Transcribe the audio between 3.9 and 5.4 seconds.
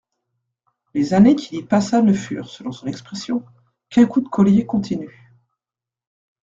qu'un coup de collier continu.